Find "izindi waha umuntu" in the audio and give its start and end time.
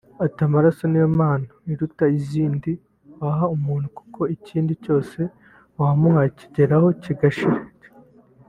2.19-3.87